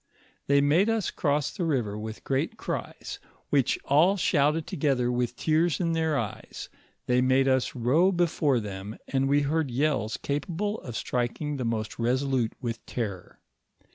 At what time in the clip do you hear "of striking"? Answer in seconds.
10.79-11.57